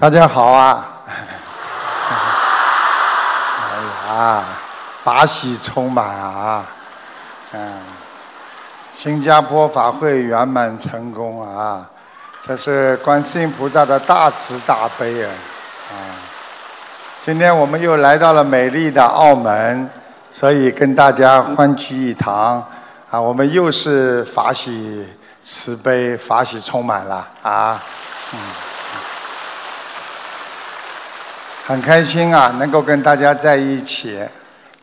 [0.00, 0.88] 大家好啊！
[4.06, 4.44] 哎呀，
[5.02, 6.64] 法喜充满啊！
[7.50, 7.80] 嗯，
[8.94, 11.84] 新加坡法会圆满成功啊！
[12.46, 15.30] 这是观世音菩萨的大慈大悲啊！
[15.90, 16.14] 啊，
[17.24, 19.90] 今天我们又来到了美丽的澳门，
[20.30, 22.64] 所以跟大家欢聚一堂
[23.10, 23.20] 啊！
[23.20, 25.08] 我们又是法喜
[25.42, 27.82] 慈悲，法喜充满了啊！
[28.32, 28.38] 嗯。
[31.68, 34.18] 很开心啊，能够跟大家在一起。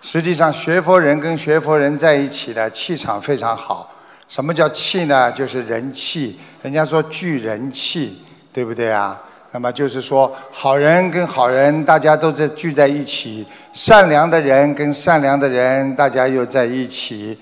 [0.03, 3.91] 实际上，学佛人跟学佛人在一起的气场非常好。
[4.29, 5.31] 什么叫气呢？
[5.31, 6.39] 就是人气。
[6.61, 9.19] 人家说聚人气，对不对啊？
[9.51, 17.35] 那么就是说，好人跟好人，大家都在聚在一起；善良的人跟善良的人，大家又在一起。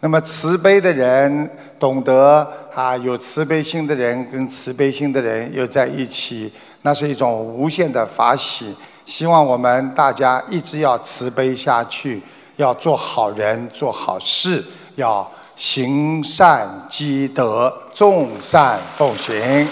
[0.00, 6.52] 那么慈悲的人，懂得啊，有慈悲心的人跟慈悲心的人又在一起，
[6.82, 8.74] 那是一种无限的法喜。
[9.04, 12.22] 希望我们大家一直要慈悲下去，
[12.56, 19.68] 要做好人，做好事，要行善积德，众善奉行。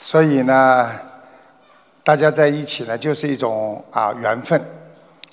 [0.00, 0.90] 所以呢，
[2.02, 4.81] 大家在一起呢，就是一种啊缘分。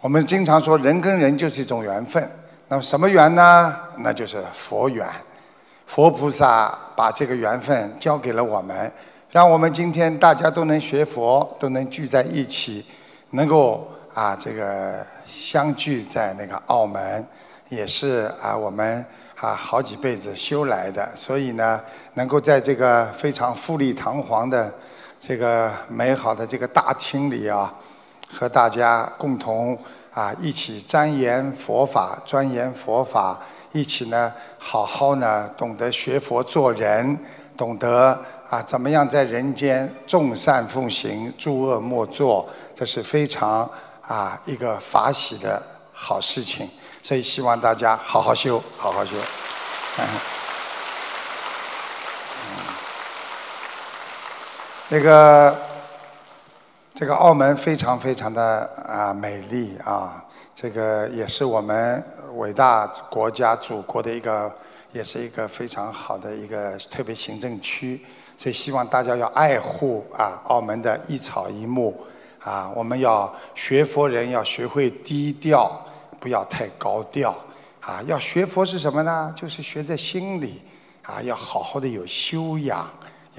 [0.02, 2.26] 我们经常说，人跟人就是一种缘分。
[2.70, 3.76] 那么什么缘呢？
[3.98, 5.06] 那就是佛缘。
[5.86, 8.90] 佛菩萨把这个缘分交给了我们，
[9.32, 12.86] 让我们今天大家都能学佛，都能聚在一起，
[13.32, 17.28] 能够啊这个相聚在那个澳门，
[17.68, 21.82] 也是啊我们啊好几辈子修来的，所以呢，
[22.14, 24.74] 能够在这个非常富丽堂皇的
[25.20, 27.74] 这个美好的这个大厅里啊，
[28.32, 29.78] 和大家共同
[30.14, 33.40] 啊一起钻研佛法，钻研佛法。
[33.72, 37.16] 一起呢，好好呢，懂得学佛做人，
[37.56, 38.20] 懂得
[38.50, 43.70] 啊，怎么样在人间众善奉行，诸恶莫作，这是非常
[44.02, 45.62] 啊一个法喜的
[45.94, 46.68] 好事情。
[47.04, 49.16] 所以希望大家好好修，好好修。
[54.88, 55.56] 那个
[57.00, 60.22] 这个澳门非常非常的啊美丽啊。
[60.54, 62.04] 这个也是我们
[62.36, 64.52] 伟大国家祖国的一个，
[64.92, 68.06] 也是一个非常好的一个特别行政区，
[68.38, 71.98] 所以希望大家要爱护啊澳门的一草一木
[72.44, 75.72] 啊，我们要学佛人要学会低调，
[76.20, 77.34] 不要太高调
[77.80, 78.04] 啊。
[78.08, 79.34] 要学佛是什么呢？
[79.34, 80.62] 就是学在心里
[81.04, 82.86] 啊，要好好的有修养，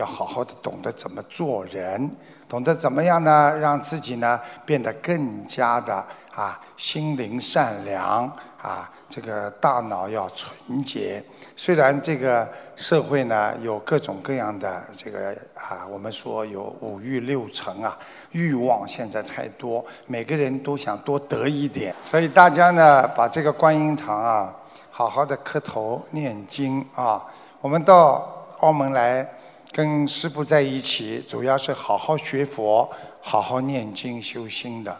[0.00, 2.11] 要好好的懂得怎么做人，
[2.49, 6.05] 懂得怎么样呢，让自己呢变得更加的。
[6.31, 8.25] 啊，心灵善良
[8.62, 11.22] 啊，这个大脑要纯洁。
[11.56, 17.99] 虽然这个社会呢有各种各样的这个啊，我们说有五欲六尘啊，
[18.31, 21.93] 欲望现在太多，每个人都想多得一点。
[22.03, 24.55] 所以大家呢，把这个观音堂啊，
[24.91, 27.27] 好好的磕头念经啊。
[27.60, 29.28] 我们到澳门来
[29.73, 34.91] 跟师父在一起，主要是好好学佛，好好念经修心的。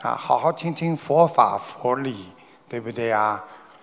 [0.00, 2.26] 啊，好好听听佛法佛理，
[2.68, 3.42] 对不对呀？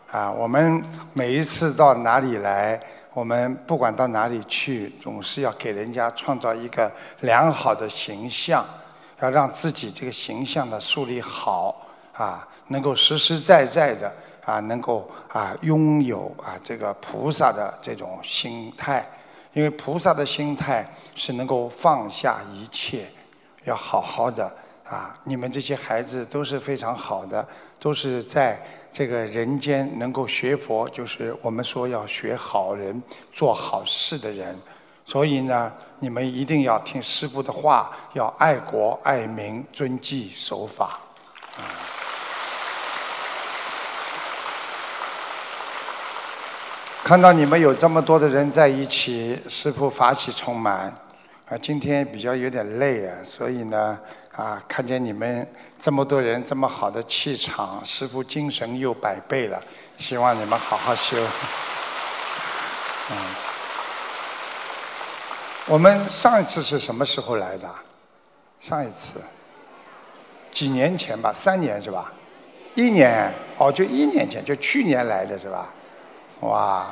[0.10, 0.82] 啊，我们
[1.14, 2.80] 每一次到哪里来，
[3.14, 8.66] 我们不管到哪里去，总是要给人家创造一个良好的形象，
[9.20, 14.14] 要让自己这个形象的树立好，啊，能够实实在在的
[14.46, 19.06] 啊，能够啊拥有啊这个菩萨的这种心态，
[19.54, 23.08] 因为菩萨的心态是能够放下一切，
[23.66, 24.52] 要好好的。
[24.84, 27.48] 啊，你们这些孩子都是非常好的，
[27.80, 28.60] 都是在
[28.92, 33.00] 这个人间能够学佛，就是我们说要学好人、
[33.32, 34.60] 做好事的人。
[35.06, 41.00] 所以呢，你们一定要听师父的话，要爱国爱民、遵纪守法。
[47.10, 50.94] 看到你们有这么多的人在一起，师父法喜充满。
[51.50, 53.98] 啊，今天比较有点累啊，所以呢。
[54.36, 55.52] 啊，看见你们
[55.82, 59.60] 这么多人，这么好的气场，师傅精神又百倍了。
[59.98, 61.18] 希望你们好好修。
[63.10, 63.18] 嗯，
[65.66, 67.68] 我们上一次是什么时候来的？
[68.60, 69.20] 上一次
[70.52, 72.14] 几年前吧，三年是吧？
[72.76, 75.74] 一年哦，就一年前，就去年来的是吧？
[76.42, 76.88] 哇，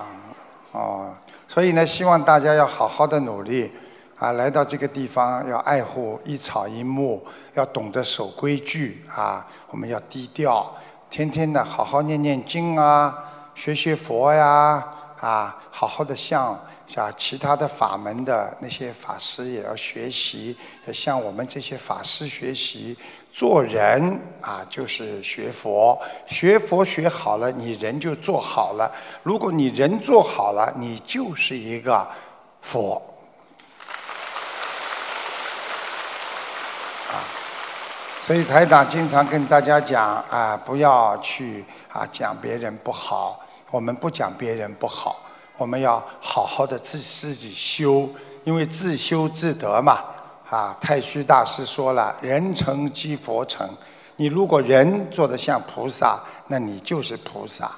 [0.72, 1.14] 哦，
[1.48, 3.72] 所以呢，希望大家要好好的努力。
[4.20, 7.24] 啊，来到这个地方要爱护一草一木，
[7.54, 9.46] 要懂得守规矩啊！
[9.70, 10.74] 我们要低调，
[11.08, 13.16] 天天的好好念念经啊，
[13.54, 14.84] 学学佛呀，
[15.20, 22.98] 啊，好好的向像其他的法门的那些法师也要学习，要向我们这些法师学习。
[23.34, 28.92] 做人啊，就是学佛，学佛学好了，你人就做好了。
[29.22, 32.08] 如果你人做好了，你就是一个
[32.62, 32.96] 佛。
[37.12, 37.22] 啊，
[38.26, 43.46] 所以台长经常跟大家讲啊，不要去啊讲别人不好。
[43.70, 45.22] 我们不讲别人不好，
[45.58, 48.10] 我们要好好的自自己修，
[48.44, 50.00] 因为自修自得嘛。
[50.50, 53.70] 啊，太虚大师说了：“人成即佛成。”
[54.16, 56.18] 你如果人做的像菩萨，
[56.48, 57.70] 那你就是菩萨。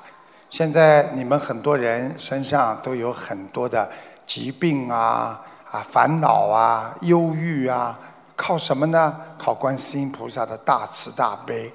[0.51, 3.89] 现在你们很多人身上都有很多的
[4.25, 5.41] 疾病啊、
[5.71, 7.97] 啊烦恼啊、忧郁啊，
[8.35, 9.15] 靠什么呢？
[9.37, 11.73] 靠观世音菩萨的大慈大悲，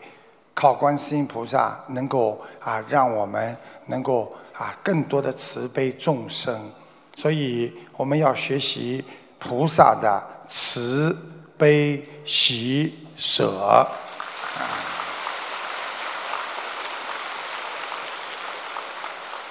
[0.54, 3.56] 靠观世音菩萨能够啊让我们
[3.86, 6.70] 能够啊更多的慈悲众生。
[7.16, 9.04] 所以我们要学习
[9.38, 10.30] 菩萨的。
[10.46, 11.16] 慈
[11.56, 13.88] 悲喜舍，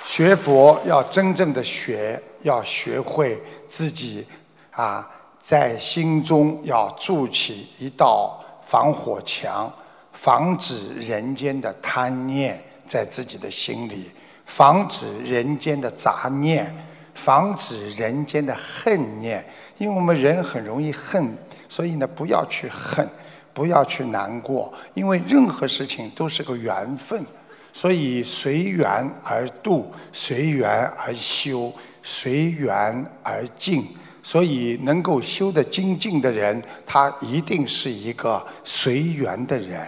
[0.05, 4.23] 学佛要真正的学，要学会自己
[4.69, 5.09] 啊，
[5.39, 9.73] 在心中要筑起一道防火墙，
[10.13, 14.09] 防止人间的贪念在自己的心里，
[14.45, 16.73] 防止人间的杂念，
[17.13, 19.45] 防止人间的恨念。
[19.77, 21.35] 因为我们人很容易恨，
[21.67, 23.05] 所以呢，不要去恨，
[23.53, 27.25] 不要去难过，因为任何事情都是个缘分，
[27.73, 28.87] 所以随缘
[29.23, 33.85] 而度，随缘而修，随缘而静。
[34.25, 39.85] 所以能够修得精进的人，他一定是一个随缘的人。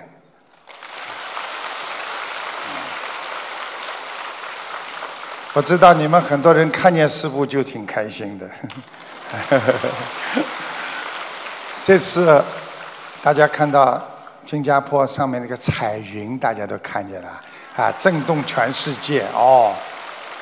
[5.56, 8.46] 我知道你们很多人看见师傅就挺开心的。
[11.82, 12.44] 这次
[13.24, 14.06] 大家看到
[14.44, 17.42] 新加坡上面那个彩云，大家都看见了
[17.78, 19.74] 啊，震动全世界哦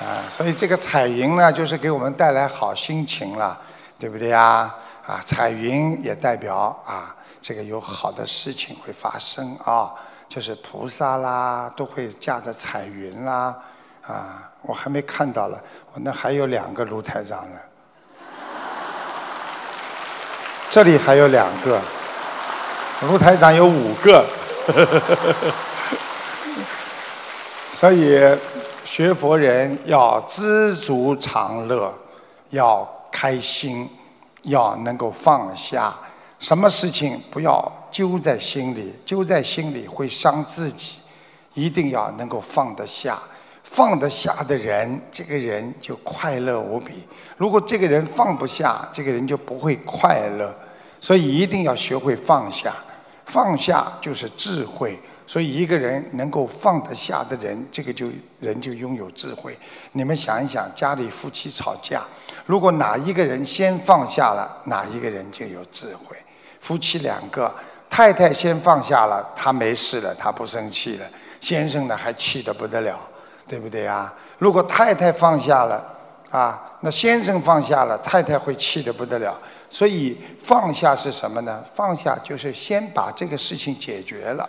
[0.01, 0.25] 啊！
[0.31, 3.55] 所以这个彩云呢，就是给我们带来好心情了，
[3.99, 4.73] 对不对呀？
[5.05, 9.93] 啊，彩云也代表啊，这个有好的事情会发生啊，
[10.27, 13.55] 就是菩萨啦都会驾着彩云啦
[14.07, 14.49] 啊！
[14.63, 15.61] 我还没看到了，
[15.93, 17.57] 我那还有两个卢台长呢。
[20.69, 21.79] 这里还有两个，
[23.07, 24.25] 卢台长有五个，
[27.73, 28.19] 所以
[28.83, 31.93] 学佛人要知足常乐，
[32.49, 33.87] 要开心，
[34.43, 35.93] 要能够放下，
[36.39, 40.99] 什么事情不要揪在心里，揪在心里会伤自己，
[41.53, 43.19] 一定要能够放得下。
[43.63, 47.07] 放得下的人，这个人就快乐无比。
[47.37, 50.53] 如果这个人放不下，这个人就不会快乐。
[50.99, 52.73] 所以一定要学会放下，
[53.25, 54.97] 放下就是智慧。
[55.25, 59.57] 所以一个人能够放得下的人，这个就人就拥有智慧。
[59.93, 62.03] 你们想一想，家里夫妻吵架，
[62.45, 66.15] 如果哪一个人先放下了，哪一个人就有智慧。
[66.59, 67.53] 夫妻两个，
[67.89, 71.05] 太太先放下了，她没事了，她不生气了，
[71.39, 72.99] 先生呢还气得不得了，
[73.47, 74.13] 对不对啊？
[74.39, 75.83] 如果太太放下了，
[76.29, 79.39] 啊，那先生放下了，太太会气得不得了。
[79.69, 81.63] 所以放下是什么呢？
[81.73, 84.47] 放下就是先把这个事情解决了，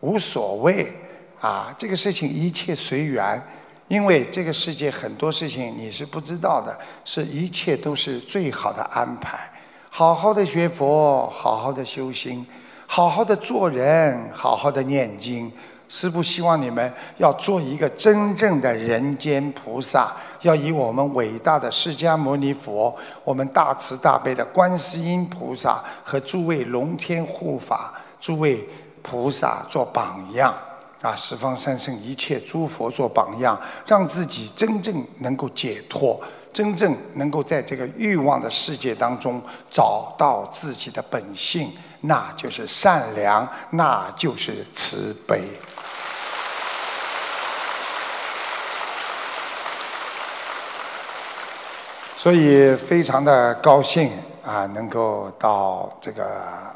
[0.00, 0.92] 无所谓
[1.40, 3.40] 啊，这个事情一切随缘，
[3.88, 9.38] 因为这个世界很多事情你是不知道的，是一切都是最好的安排。
[9.88, 12.46] 好好的学佛，好好的修心，
[12.86, 15.50] 好好的做人，好好的念经。
[15.92, 28.64] 师父希望你们要做一个真正的人间菩萨，要以我们伟大的释迦牟尼佛、我们大慈大悲的观世音菩萨和诸位龙天护法、诸位
[29.02, 30.54] 菩萨做榜样
[31.02, 31.12] 啊！
[31.16, 36.20] 十方三圣一切诸佛做榜样，让自己真正能够解脱，
[36.52, 45.42] 真正能够在这个欲望的世界当中找到自己的本性，那就是善良，那就是慈悲。
[52.22, 54.10] 所以非常的高兴
[54.44, 56.22] 啊，能够到这个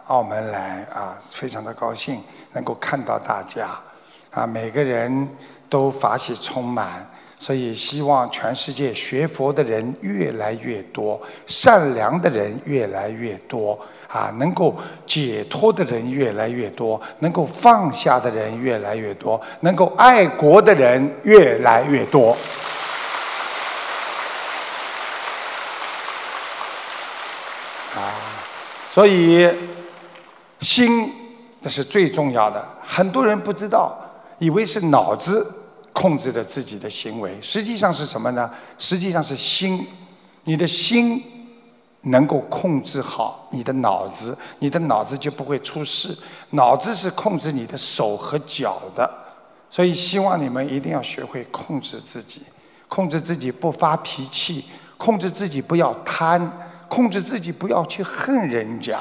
[0.06, 2.18] 澳门来啊，非常的高兴
[2.54, 3.68] 能够看到大家
[4.30, 5.28] 啊，每个人
[5.68, 7.06] 都法喜充满，
[7.38, 14.74] 所以希望全世界学佛的人越来越多，善良的人越来越多啊，能够
[15.04, 22.34] 解脱的人越来越多，能够放下的人越来越多，能够爱国的人越来越多。
[28.94, 29.50] 所以
[30.60, 31.12] 心
[31.62, 32.64] 那是最重要的。
[32.80, 33.92] 很多人不知道，
[34.38, 35.52] 以为是脑子
[35.92, 38.48] 控制着自己的行为，实际上是什么呢？
[38.78, 39.84] 实际上是心，
[40.44, 41.20] 你的心
[42.02, 46.16] 能够控制好你的脑子，你的脑子就不会出事。
[46.50, 49.10] 脑子是控制你的手和脚的，
[49.68, 52.42] 所以希望你们一定要学会控制自己，
[52.86, 56.70] 控制自己不发脾气，控制自己不要贪。
[56.88, 59.00] 控制自己不要去恨人家，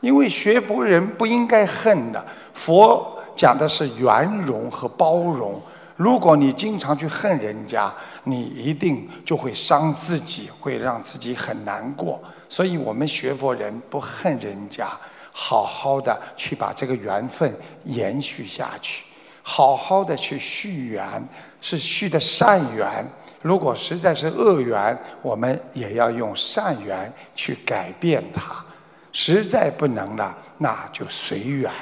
[0.00, 2.24] 因为学佛人不应该恨的。
[2.52, 5.60] 佛讲的是圆融和包容。
[5.96, 7.92] 如果你经常去恨人家，
[8.24, 12.20] 你一定就会伤自己，会让自己很难过。
[12.48, 14.88] 所以我们学佛人不恨人家，
[15.32, 17.52] 好好的去把这个缘分
[17.84, 19.04] 延续下去，
[19.42, 21.28] 好好的去续缘，
[21.60, 23.04] 是续的善缘。
[23.42, 28.64] 如果实在是恶缘，我们也要用善缘去改变它。
[29.12, 31.72] 实在不能了，那就随缘。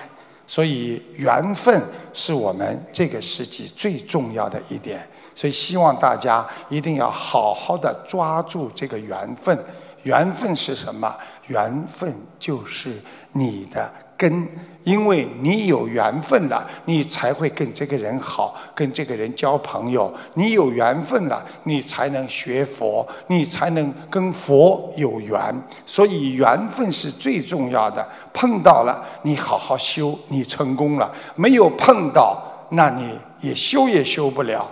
[0.47, 1.83] 所以缘分
[2.13, 5.07] 是我们这个世纪最重要的一点。
[5.35, 9.59] 所以希望大家一定要好好的抓住这个缘分。
[10.03, 11.15] 缘分是什么？
[11.49, 13.01] 缘分就是
[13.33, 13.93] 你的。
[14.19, 14.49] 根，
[14.87, 20.15] 因为你有缘分了，你才会跟这个人好，跟这个人交朋友。
[20.35, 25.61] 你有缘分了，你才能学佛，你才能跟佛有缘。
[25.85, 28.09] 所以缘分是最重要的。
[28.33, 32.41] 碰到了，你好好修，你成功了；没有碰到，
[32.71, 34.71] 那你也修也修不了。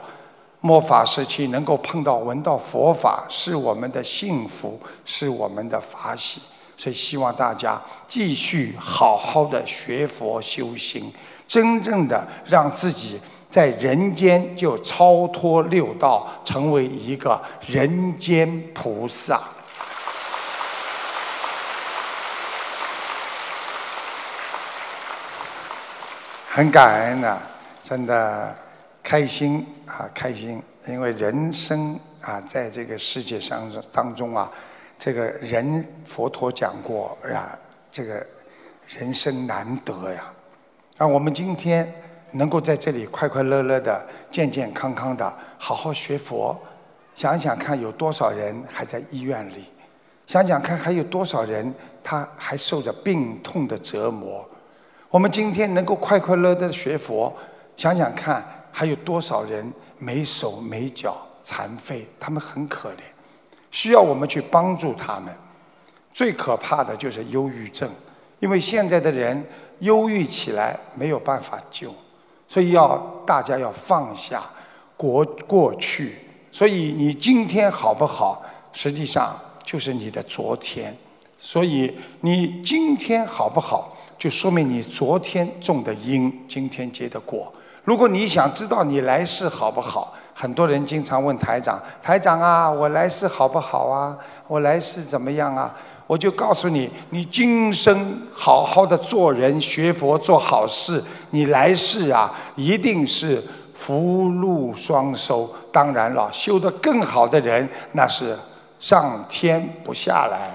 [0.61, 6.41] 末法时期能够碰到、闻到佛法，是我们的幸福，是我们的法喜。
[6.77, 11.13] 所以希望大家继续好好的学佛修行，
[11.47, 19.41] 真正的让自己在人间就超脱六道，成为一个人间菩萨。
[26.49, 27.41] 很感恩的，
[27.83, 28.57] 真的
[29.03, 30.63] 开心啊，开心！
[30.87, 34.51] 因为人生啊，在这个世界上当中啊。
[34.99, 37.59] 这个人佛陀讲过呀，
[37.91, 38.27] 这个
[38.89, 40.33] 人生难得呀。
[40.97, 41.93] 啊，我们今天
[42.33, 46.59] 能够在这里快快乐乐的、健健康康的好好学佛，
[47.15, 49.65] 想想看有多少人还在医院里，
[50.27, 54.49] 想想看还有多少人他还受着病痛的折磨。
[55.11, 57.33] 我们今天能够快快乐乐的学佛，
[57.77, 63.14] 想想看还有多少人没手没脚、残废，他们很可怜。
[63.75, 65.35] 需要我们去帮助他们。
[66.13, 67.91] 最可怕的就是忧郁症，
[68.39, 69.45] 因为现在的人
[69.81, 71.93] 忧郁起来没有办法救，
[72.47, 74.41] 所以要大家要放下
[74.97, 76.19] 过过去。
[76.53, 78.41] 所以你今天好不好，
[78.73, 80.97] 实际上就是你的昨天。
[81.37, 87.53] 所以你今天好不好，就说明你昨天种的因，今天结的果。
[87.83, 90.15] 如果你想知道你来世好不好？
[90.35, 94.19] 很多人经常问台长：“台长啊，我来世好不好啊？
[94.49, 95.73] 我来世怎么样啊？”
[96.07, 105.49] 我就告诉你：你今生好好的做人、学佛、做好事，你来世啊，一定是福禄双收。
[105.73, 108.39] 当然了，修得更好的人，那是
[108.79, 110.51] 上天不下来。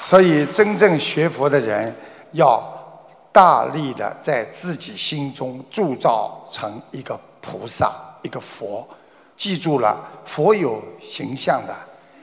[0.00, 1.94] 所以，真正学佛的人
[2.32, 2.79] 要。
[3.32, 8.86] 大力的在自己心中铸造成一个菩萨，一个佛。
[9.36, 11.74] 记住了，佛有形象的。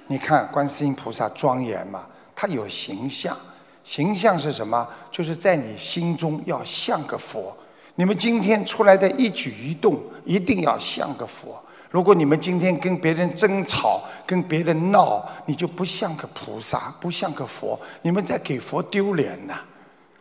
[0.07, 3.35] 你看观世音菩萨庄严嘛，他有形象。
[3.83, 4.87] 形象是什么？
[5.09, 7.55] 就是在你心中要像个佛。
[7.95, 11.61] 你们今天出来的一举一动，一定要像个佛。
[11.89, 17.79] 如果你们今天跟别人争吵，跟别人闹，你就不像个菩萨，不像个佛。
[18.01, 19.55] 你们在给佛丢脸呐！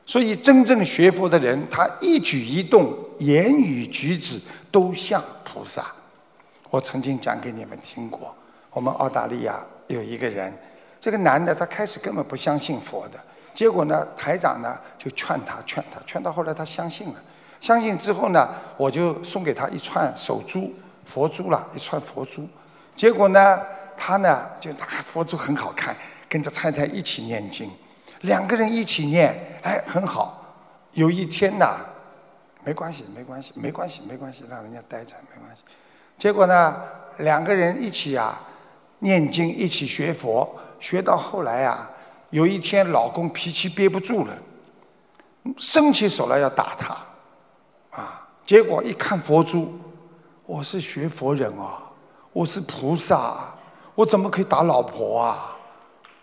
[0.09, 5.85] 所以，真正学佛的人，他一举一动、言语举止都像菩萨。
[6.71, 8.33] 我曾经讲给你们听过，
[8.71, 9.59] 我们澳大利亚
[9.89, 10.57] 有一个人，
[11.01, 13.19] 这个男的他开始根本不相信佛的，
[13.53, 17.15] 结果呢，台长呢就劝他、劝他、劝到后来他相信了。
[17.61, 20.73] 相信之后呢，我就送给他一串手珠、
[21.05, 22.49] 佛珠了，一串佛珠。
[22.95, 23.61] 结果呢，
[23.97, 25.97] 他呢就他佛珠很好看，
[26.29, 27.69] 跟着太太一起念经。
[28.23, 30.45] 两个人一起念，哎，很好。
[30.93, 31.81] 有一天呐，
[32.63, 35.65] 没关系，没关系，没关系，没关系，让人家待着，没关系。
[36.17, 36.83] 结果呢，
[37.19, 38.41] 两个人一起啊
[39.01, 41.91] 念经，一起学佛，学到后来啊，
[42.31, 44.39] 有一天老公脾气憋不住了，
[45.59, 46.97] 伸起手来要打他，
[48.01, 49.77] 啊，结果一看佛珠，
[50.45, 51.77] 我是学佛人哦，
[52.33, 53.37] 我是菩萨，
[53.97, 55.57] 我怎么可以打老婆啊？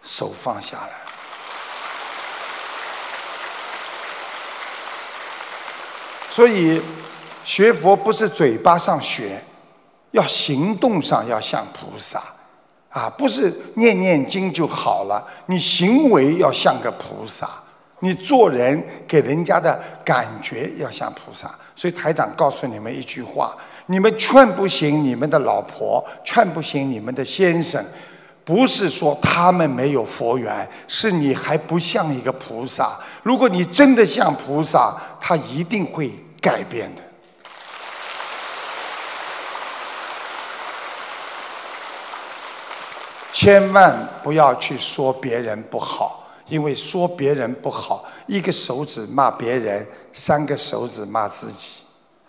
[0.02, 1.03] 手放下来。
[6.36, 6.82] 所以
[7.44, 9.40] 学佛不是嘴巴上学，
[10.10, 12.24] 要行动上要像菩萨，
[12.90, 17.48] 啊，不是念念经就好了，你行为要像个菩萨。
[18.00, 27.80] 你做人给人家的感觉要像菩萨，所以台长告诉你们一句话：你们劝不醒你们的老婆，劝不醒你们的先生，
[28.44, 32.98] 不是说他们没有佛缘，是你还不像一个菩萨。
[33.22, 36.12] 如果你真的像菩萨，他一定会
[36.44, 37.02] 改变的。
[43.32, 46.20] 千万不要去说别人不好。
[46.48, 51.84] 因为说别人不好，一个手指骂别人，三个手指骂自己，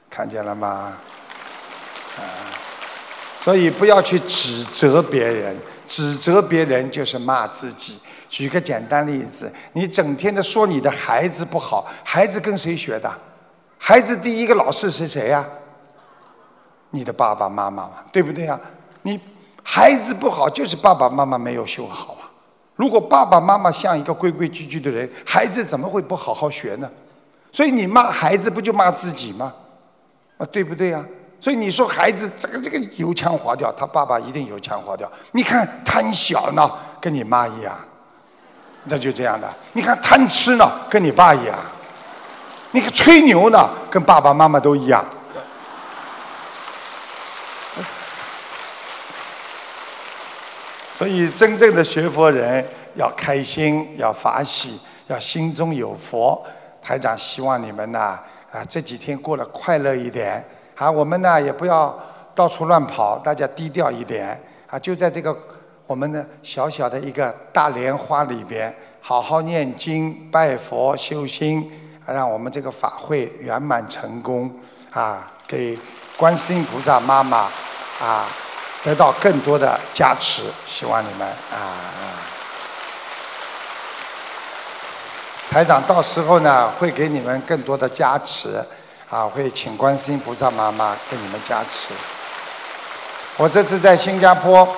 [0.08, 0.96] 看见了吗？
[2.16, 2.22] 啊，
[3.40, 7.98] 所以不要去指责别人，指责别人就是骂自己。
[8.28, 13.12] 举个简单例子，你整天的说你的孩子不好，孩子跟谁学的？
[13.86, 15.44] 孩子第一个老师是谁呀？
[16.88, 18.58] 你的爸爸妈妈嘛，对不对呀？
[19.02, 19.20] 你
[19.62, 22.32] 孩子不好，就是爸爸妈妈没有修好啊。
[22.76, 26.90] 如果爸爸妈妈像一个规规矩矩的人，孩子怎么会不好好学呢？
[27.52, 29.52] 所以你骂孩子不就骂自己吗？
[30.38, 31.04] 啊，对不对呀？
[31.38, 35.12] 所以你说孩子这个这个油腔滑调，他爸爸一定油腔滑调。
[35.32, 36.70] 你看贪小呢，
[37.02, 37.76] 跟你妈一样，
[38.84, 39.54] 那就这样的。
[39.74, 41.58] 你看贪吃呢，跟你爸一样。
[42.74, 45.02] 你个吹牛呢，跟爸爸妈妈都一样。
[50.92, 52.66] 所以，真正的学佛人
[52.96, 56.44] 要开心，要法喜，要心中有佛。
[56.82, 58.18] 台长希望你们呢，
[58.50, 60.44] 啊，这几天过得快乐一点。
[60.74, 61.96] 啊，我们呢也不要
[62.34, 64.42] 到处乱跑，大家低调一点。
[64.66, 65.32] 啊，就在这个
[65.86, 71.70] 我们的小小的一个大莲花里边，好好念经、拜佛、修心，
[72.06, 74.50] 让我们这个法会圆满成功。
[74.90, 75.78] 啊，给
[76.16, 77.48] 观世音菩萨妈妈，
[78.00, 78.26] 啊。
[78.84, 81.72] 得到更多的加持，希望你们啊！
[85.50, 88.62] 台长到时候呢会给你们更多的加持，
[89.08, 91.94] 啊，会请观世音菩萨妈妈给你们加持。
[93.38, 94.68] 我这次在新加坡，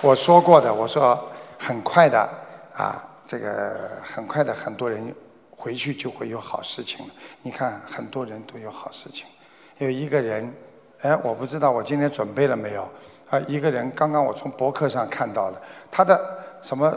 [0.00, 2.26] 我说过的，我说很快的
[2.74, 5.14] 啊，这个很快的，很多人
[5.60, 7.12] 回去就会有好事情了。
[7.42, 9.26] 你看，很多人都有好事情。
[9.76, 10.50] 有一个人，
[11.02, 12.88] 哎，我不知道我今天准备了没有。
[13.28, 16.18] 啊，一个人刚刚我从博客上看到了，他的
[16.62, 16.90] 什么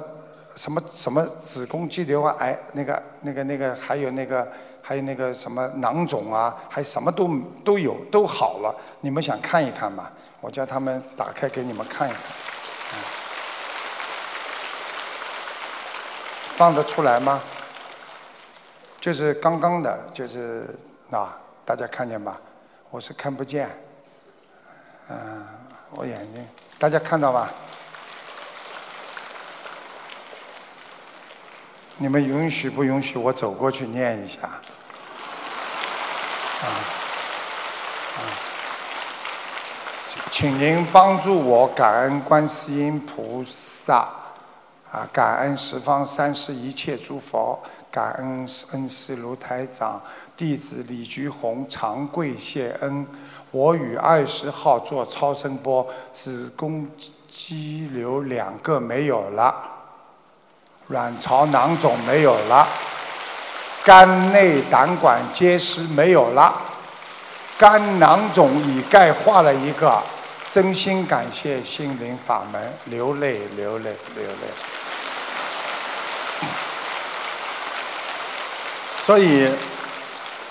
[0.55, 4.49] 什么什么子宫肌瘤啊，癌那个那个那个，还有那个
[4.81, 7.29] 还有那个什么囊肿啊，还什么都
[7.65, 8.73] 都有都好了。
[9.01, 10.09] 你们想看一看吗？
[10.39, 12.21] 我叫他们打开给你们看一看。
[16.55, 17.41] 放得出来吗？
[19.03, 20.65] 就是刚刚的，就是
[21.11, 22.39] 啊，大家看见吧？
[22.89, 23.69] 我是看不见，
[25.09, 25.45] 嗯。
[25.91, 26.47] 我眼睛，
[26.79, 27.51] 大家看到吧？
[31.97, 34.39] 你们允许不允许我走过去念一下？
[34.43, 34.61] 啊
[38.15, 38.23] 啊！
[40.31, 44.07] 请您帮助我感恩观世音菩萨，
[44.89, 47.61] 啊，感恩十方三世一切诸佛，
[47.93, 50.01] 感恩恩师卢台长，
[50.35, 53.05] 弟子李菊红长跪谢恩。
[53.51, 56.87] 我与二十号做超声波，子宫
[57.29, 59.53] 肌瘤两个没有了，
[60.87, 62.67] 卵巢囊肿没有了，
[63.83, 66.51] 肝内胆管结石没有了，
[67.59, 70.01] 肝囊肿已钙化了一个，
[70.49, 74.82] 真心感谢心灵法门，流泪流泪流泪。
[79.05, 79.49] 所以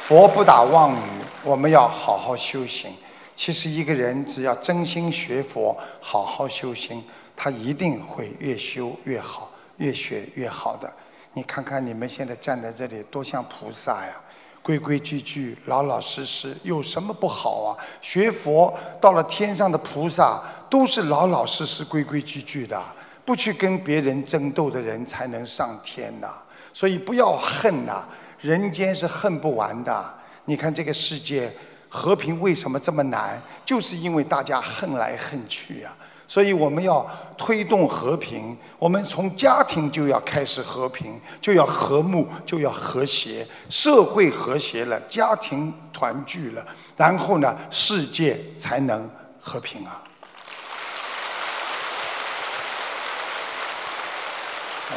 [0.02, 1.00] 佛不打妄语。
[1.42, 2.92] 我们要好好修行。
[3.34, 7.02] 其实一个人只要真心学佛，好好修行，
[7.34, 10.92] 他一定会越修越好，越学越好的。
[11.32, 14.12] 你看看你们现在站在这里，多像菩萨呀！
[14.60, 17.72] 规规矩矩、老老实实，有什么不好啊？
[18.02, 22.78] 学佛到了天上的菩萨，都是老老实实、规规矩矩的，
[23.24, 26.28] 不去跟别人争斗的人才能上天呐。
[26.74, 28.04] 所以不要恨呐，
[28.42, 30.14] 人间是恨不完的。
[30.44, 31.50] 你看这个世界
[31.88, 33.40] 和平为什么这么难？
[33.64, 35.96] 就是因为大家恨来恨去啊。
[36.26, 38.56] 所以我们要推动和平。
[38.78, 43.46] 我们从家庭就要开始和平就要和睦就要和谐。
[43.68, 49.08] 社会和谐了家庭团聚了然后呢世界才能
[49.40, 50.02] 和平啊。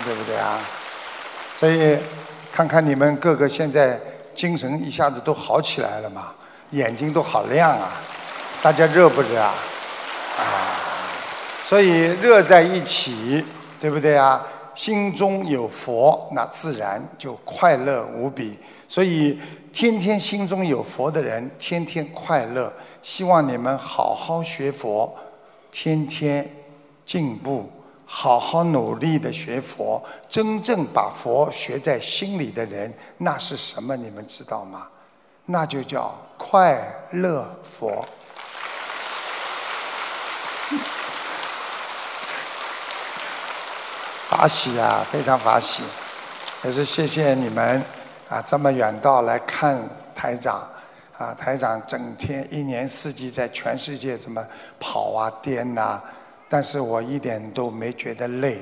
[0.04, 0.60] 对不对啊？
[1.56, 1.98] 所以
[2.56, 4.00] 看看你们个个现在
[4.34, 6.34] 精神一下子都好起来了嘛，
[6.72, 8.00] 眼睛都好亮啊！
[8.62, 9.54] 大家热不热啊？
[10.38, 10.72] 啊，
[11.66, 13.44] 所以热在一起，
[13.78, 14.42] 对不对啊？
[14.74, 18.58] 心中有佛，那自然就快乐无比。
[18.88, 19.38] 所以
[19.74, 22.72] 天天心中有佛的人，天天快乐。
[23.02, 25.14] 希望你们好好学佛，
[25.74, 26.50] 天天
[27.06, 27.70] 进步，
[28.18, 30.02] 好好努力的学佛。
[30.30, 33.98] 真正把佛学在心里的人，那是什么？
[33.98, 34.88] 你们知道吗？
[35.48, 38.08] 那就叫快乐佛。
[44.30, 45.84] 法喜啊，非常法喜，
[46.64, 47.84] 也是谢谢你们
[48.30, 49.78] 啊，这么远道来看
[50.16, 50.66] 台长
[51.18, 54.42] 啊，台长整天一年四季在全世界这么
[54.80, 56.02] 跑啊颠呐，
[56.50, 58.60] 但是我一点都没觉得累，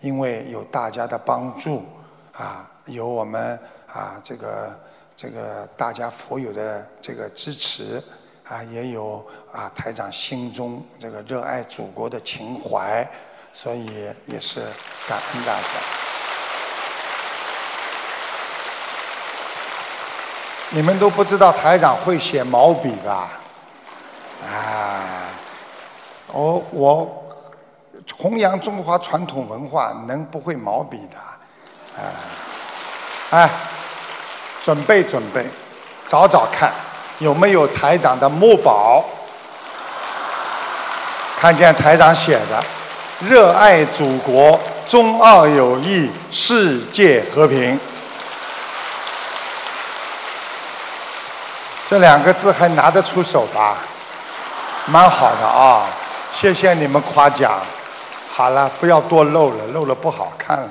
[0.00, 1.84] 因为有大家的帮助
[2.32, 4.80] 啊，有我们啊这个
[5.14, 8.02] 这个大家佛友的这个支持
[8.48, 13.08] 啊，也有啊台长心中这个热爱祖国的情怀。
[13.50, 13.86] 所以
[14.26, 14.60] 也是
[15.08, 15.68] 感恩大家。
[20.70, 23.32] 你们都不知道台长会写毛笔吧？
[24.46, 25.30] 啊，
[26.32, 27.24] 我我
[28.16, 32.02] 弘扬中华传统文化，能不会毛笔的？
[32.02, 32.12] 啊，
[33.30, 33.50] 哎，
[34.62, 35.46] 准备准备，
[36.06, 36.72] 找找看
[37.18, 39.04] 有没有台长的墨宝？
[41.38, 42.62] 看见台长写的。
[43.20, 47.78] 热爱祖国，中澳友谊，世界和平。
[51.88, 53.78] 这两个字还拿得出手吧？
[54.86, 55.86] 蛮好的啊，
[56.30, 57.60] 谢谢你们夸奖。
[58.28, 60.70] 好了，不要多露了，露了不好看了。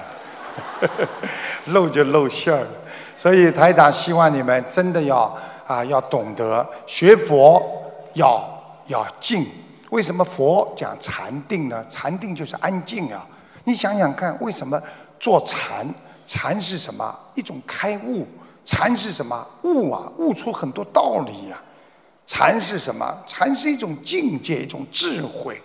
[1.66, 2.68] 露就露馅儿了。
[3.18, 7.62] 所以台长希望你们真的要啊，要懂得学佛，
[8.14, 8.42] 要
[8.86, 9.46] 要静。
[9.90, 11.84] 为什么佛讲禅定呢？
[11.90, 13.26] 禅定就是安静啊！
[13.64, 14.82] 你想想看，为什么
[15.20, 15.88] 做禅？
[16.26, 17.14] 禅是什么？
[17.34, 18.26] 一种开悟。
[18.64, 19.46] 禅是什么？
[19.64, 21.58] 悟啊，悟出很多道理呀。
[22.28, 23.18] 禅是什么？
[23.26, 25.60] 禅是一种境界，一种智慧。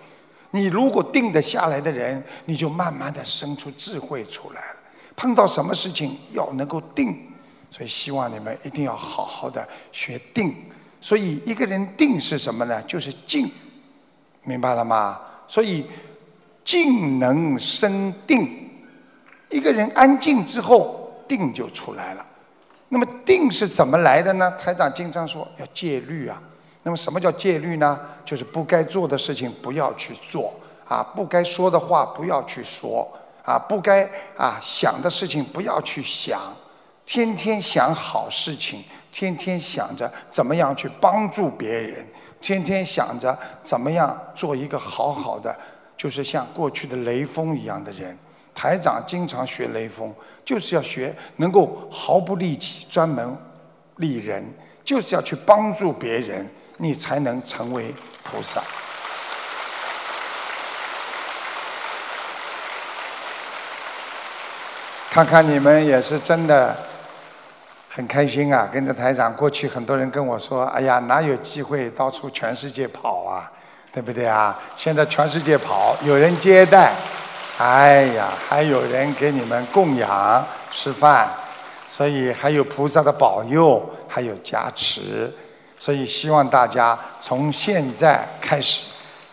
[0.52, 4.76] 你如果定得下来的人，你就慢慢的生出智慧出来了。
[5.16, 7.20] 碰到什么事情要能够定，
[7.68, 10.54] 所以希望你们一定要好好的学定。
[11.00, 12.80] 所以一个人定是什么呢？
[12.84, 13.50] 就是静。
[14.44, 15.20] 明白了吗？
[15.48, 15.84] 所以
[16.64, 18.70] 静能生定。
[19.50, 22.24] 一个人安静之后，定就出来了。
[22.88, 24.50] 那么定是怎么来的呢？
[24.52, 26.40] 台长经常说要戒律啊。
[26.82, 27.98] 那么什么叫戒律呢？
[28.24, 30.52] 就是不该做的事情不要去做
[30.86, 33.08] 啊，不该说的话不要去说
[33.44, 36.40] 啊，不该啊想的事情不要去想，
[37.04, 42.06] 天天想好事情，天天想着怎么样去帮助别人。
[42.40, 45.56] 天天想着怎么样做一个好好的，
[45.96, 48.18] 就是像过去的雷锋一样的人。
[48.52, 50.12] 台长经常学雷锋，
[50.44, 53.36] 就是要学能够毫不利己、专门
[53.96, 54.44] 利人，
[54.84, 56.44] 就是要去帮助别人，
[56.82, 58.60] 你才能成为菩萨。
[65.08, 66.76] 看看你们也是真的。
[67.94, 73.52] 很开心啊，跟着台长过去，很多人跟我说：“哎呀，哪有机会到处全世界跑啊，
[73.92, 76.94] 对不对啊？”现在全世界跑，有人接待，
[77.58, 81.28] 哎呀，还有人给你们供养吃饭，
[81.86, 85.30] 所以还有菩萨的保佑，还有加持，
[85.82, 88.82] 所以希望大家从现在开始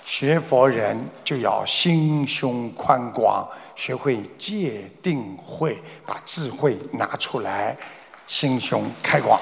[0.04, 7.78] 学佛人就要心胸宽广，学会戒定慧，把智慧拿出来。
[8.26, 9.40] 心胸开广，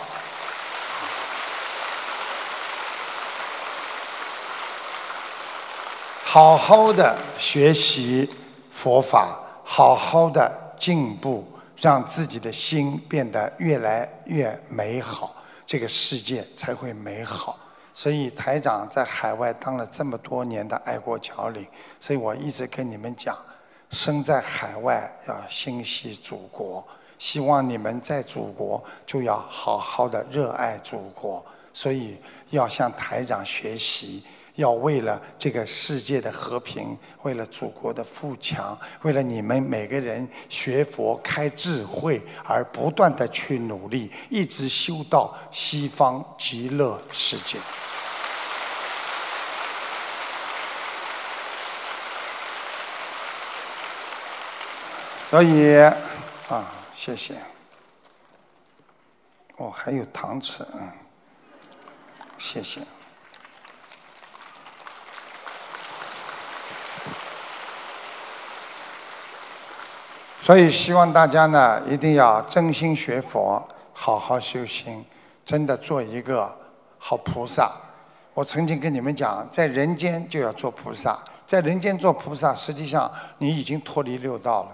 [6.25, 8.29] 好好的学习
[8.69, 15.33] 佛法，好好的进步，让自己的心变得越来越美好，
[15.67, 17.59] 这个世界才会美好。
[17.93, 21.67] 所以台长在海外当了这么多年的爱国侨领，
[21.99, 23.37] 所以我一直跟你们讲，
[23.89, 26.87] 身在海外要心系祖国。
[27.17, 32.15] 希望你们在祖国就要好好的热爱祖国，所以
[32.51, 34.23] 要向台长学习，
[34.57, 47.57] 要为了这个世界的和平，为了祖国的富强，为了你们每个人学佛开智慧而不断的去努力，一直修到西方极乐世界。
[55.29, 55.77] 所以
[56.49, 57.35] 啊，谢谢。
[59.57, 60.91] 哦，还有糖吃，嗯，
[62.39, 62.81] 谢谢。
[70.47, 75.03] 所以希望大家呢，一定要真心学佛，好好修心，
[75.45, 76.49] 真的做一个
[76.97, 77.69] 好菩萨。
[78.33, 84.69] 我曾经跟你们讲，在人间就要做菩萨，在人间做菩萨，实际上你已经脱离六道了，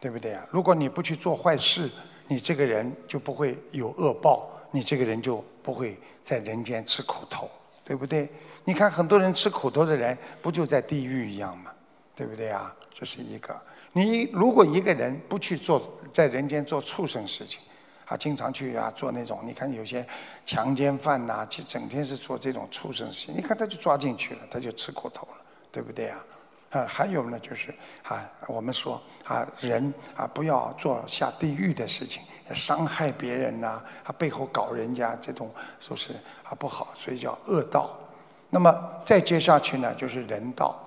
[0.00, 0.44] 对不对呀？
[0.50, 1.88] 如果你不去做坏事，
[2.26, 7.48] 你这个人就不会有恶报，你这个人就不会在人间吃苦头，
[7.84, 8.28] 对不对？
[8.64, 11.70] 你看很多人吃苦头的人，不就在地狱一样吗？
[12.14, 12.74] 对不对啊？
[12.92, 13.54] 这是一个。
[13.92, 17.60] 你如果一个人不去做在人间做畜生事情，
[18.06, 20.04] 啊，经常去啊做那种，你看有些
[20.44, 25.38] 强奸犯呐，就整天是做这种畜生事情，你看他就抓进去了，他就吃苦头了，
[25.70, 26.24] 对不对啊？
[26.70, 27.72] 啊，还有呢，就是
[28.02, 32.20] 啊，我们说啊，人啊不要做下地狱的事情，
[32.52, 35.48] 伤害别人呐，啊背后搞人家这种，
[35.78, 37.90] 说是啊不好，所以叫恶道。
[38.50, 38.72] 那么
[39.04, 40.80] 再接下去呢，就是人道。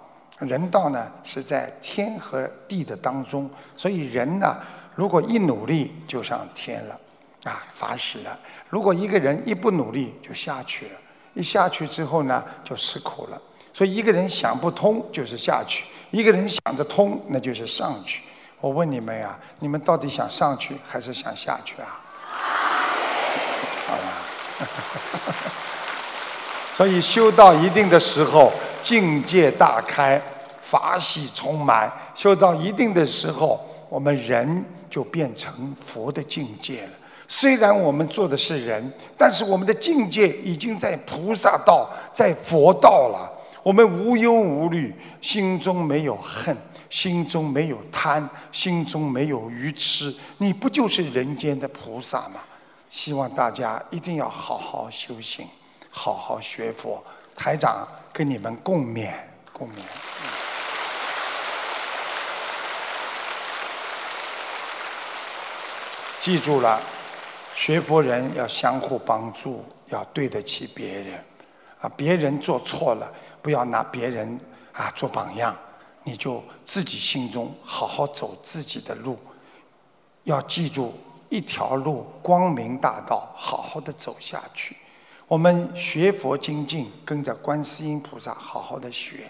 [0.46, 4.56] 人道呢是在天和地的当中，所以人呢，
[4.94, 7.00] 如果一努力就上天了，
[7.46, 8.30] 啊，法喜了；
[8.70, 10.92] 如果一个人一不努力就下去了，
[11.34, 13.42] 一下去之后呢就吃苦了。
[13.74, 18.22] 所以一个人想不通就是下去，一个人想得通那就是上去。
[18.62, 22.00] 我问你们呀，你们到底想上去还是想下去啊？
[23.88, 24.04] 好吧。
[26.74, 28.54] 所以修到一定的时候。
[28.84, 30.22] 境界大开，
[30.62, 33.60] 法喜充满，修到一定的时候，
[33.90, 36.90] 我们人就变成佛的境界了。
[37.28, 43.32] 虽然我们做的是人，但是我们的境界已经在菩萨道，在佛道了。
[43.64, 46.56] 我们无忧无虑，心中没有恨，
[46.90, 50.16] 心中没有贪，心中没有愚痴。
[50.38, 52.40] 你不就是人间的菩萨吗？
[52.90, 55.46] 希望大家一定要好好修行，
[55.90, 57.04] 好好学佛。
[57.36, 57.86] 台长。
[58.18, 59.14] 跟你们共勉，
[59.54, 59.76] 共勉。
[66.20, 66.82] 记住了，
[67.54, 71.24] 学佛人要相互帮助，要对得起别人。
[71.80, 74.40] 啊，别人做错了，不要拿别人
[74.74, 75.56] 啊做榜样，
[76.04, 79.20] 你就自己心中好好走自己的路。
[80.24, 81.00] 要记住
[81.30, 84.76] 一条路，光明大道，好好的走下去。
[85.28, 89.30] 我们学佛精进，跟着观世音菩萨好好的学，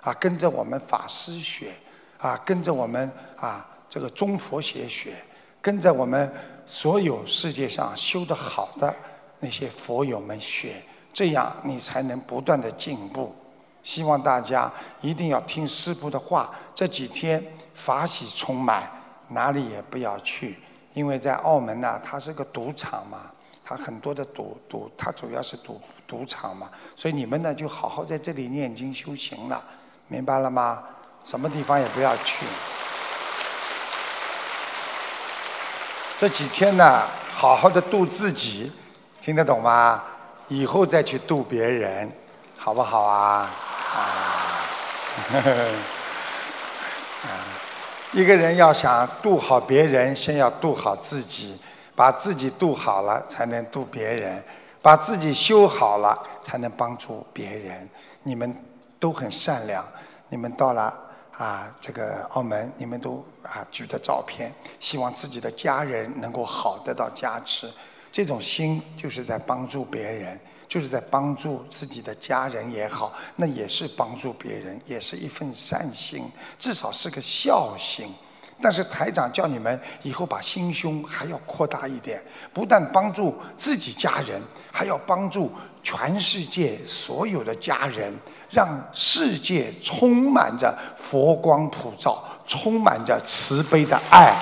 [0.00, 1.72] 啊，跟着我们法师学，
[2.18, 5.14] 啊，跟着我们啊这个中佛学学，
[5.62, 6.32] 跟着我们
[6.66, 8.92] 所有世界上修得好的
[9.38, 10.82] 那些佛友们学，
[11.12, 13.32] 这样你才能不断的进步。
[13.84, 14.68] 希望大家
[15.00, 17.40] 一定要听师父的话，这几天
[17.72, 18.90] 法喜充满，
[19.28, 20.58] 哪里也不要去，
[20.92, 23.30] 因为在澳门呢，它是个赌场嘛。
[23.68, 29.60] 他很多的赌赌，他主要是赌赌场嘛，所以你们呢就好好在这里念经修行了，
[30.06, 30.84] 明白了吗？
[31.24, 32.46] 什么地方也不要去。
[36.16, 37.02] 这几天呢，
[37.34, 38.70] 好好的度自己，
[39.20, 40.00] 听得懂吗？
[40.46, 42.08] 以后再去度别人，
[42.56, 43.50] 好不好啊？
[43.92, 44.62] 啊，
[48.12, 51.60] 一个人要想度好别人，先要度好自己。
[51.96, 54.38] 把自己度好了，才能度别人；
[54.82, 57.88] 把自己修好了，才能帮助别人。
[58.22, 58.54] 你们
[59.00, 59.82] 都很善良，
[60.28, 60.94] 你们到了
[61.32, 67.66] 啊，这个澳门，你们都啊举的照片，希望自己的家人能够好，得到加持。
[68.12, 78.14] 这种心就是在帮助别人，就是在帮助自己的家人也好，那也是帮助别人，也是一份善心，至少是个孝心。
[78.60, 84.40] 但是台长叫你们以后把心胸还要扩大一点，不但帮助自己家人，
[84.72, 88.12] 还要帮助全世界所有的家人，
[88.50, 94.34] 让世界充满着佛光普照，充满着慈悲的爱。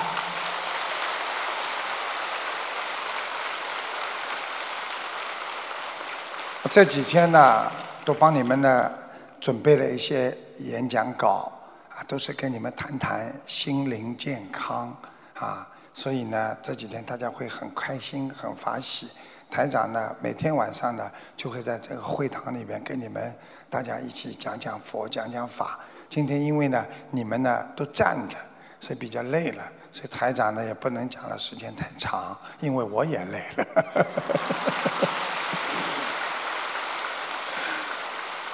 [6.71, 7.71] 这几天呢，
[8.03, 8.91] 都帮你们呢
[9.39, 11.51] 准备了一些演讲稿。
[11.95, 14.93] 啊，都是跟你们谈谈心灵健康
[15.35, 19.09] 啊，所以呢，这几天大家会很开心、很发喜。
[19.49, 23.33] 台长呢，每天晚上呢，就会在这个会堂里边跟你们
[23.69, 25.79] 大家一起讲讲佛、讲讲法。
[26.09, 28.35] 今天因为呢，你们呢都站着，
[28.77, 33.65] 所以比较累了，所以台长呢也不能讲的时间太长，因为我也累了。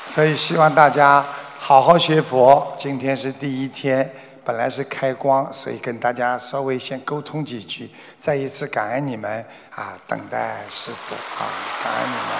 [0.13, 1.25] 所以希望大家。
[1.71, 7.89] 好好学佛，今天是第一天，本来是开光，所以跟大家稍微先沟通几句。
[8.19, 11.47] 再一次感恩你们啊，等待师傅啊，
[11.81, 12.34] 感恩你们。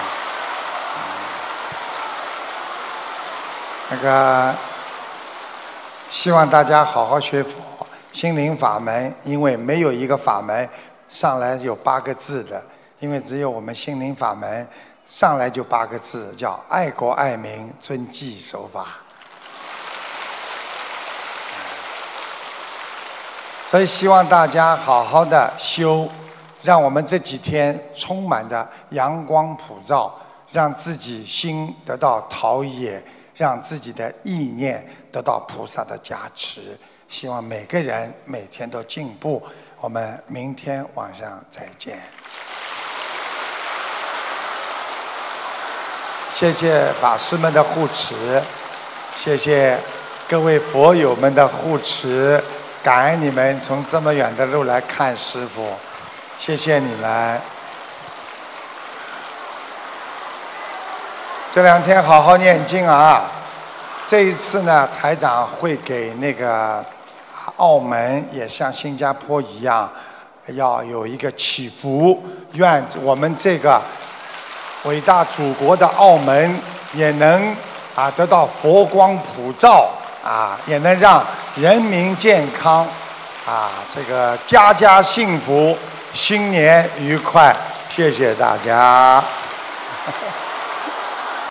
[3.92, 4.54] 那个，
[6.10, 10.70] 希望大家好好学佛，心灵法门，因为没有一个法门
[11.08, 12.62] 上来有八个字的，
[13.00, 14.68] 因为只有我们心灵法门
[15.06, 18.98] 上来就八个字，叫爱国爱民、遵纪守法。
[23.72, 26.06] 所以希望大家好好的修，
[26.62, 30.14] 让我们这几天充满着阳光普照，
[30.52, 33.02] 让自己心得到陶冶，
[33.34, 36.78] 让自己的意念得到菩萨的加持。
[37.08, 39.42] 希望每个人每天都进步。
[39.80, 41.98] 我们明天晚上再见。
[46.34, 48.44] 谢谢法师们的护持，
[49.18, 49.80] 谢谢
[50.28, 52.44] 各位佛友们的护持。
[52.84, 55.64] 感恩你们从这么远的路来看师傅，
[56.40, 57.40] 谢谢你们。
[61.52, 63.22] 这两天好好念经啊！
[64.08, 66.84] 这一次呢，台长会给那个
[67.58, 69.88] 澳门也像新加坡一样，
[70.48, 73.80] 要有一个祈福，愿我们这个
[74.86, 76.60] 伟大祖国的澳门
[76.94, 77.56] 也能
[77.94, 79.88] 啊得到佛光普照。
[80.24, 81.24] 啊，也能让
[81.56, 82.88] 人民健康，
[83.46, 85.78] 啊，这个家家幸福，
[86.14, 87.56] 新年愉快，
[87.90, 89.24] 谢谢大家。